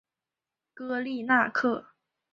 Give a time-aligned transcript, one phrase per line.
[0.73, 1.89] 戈利纳克。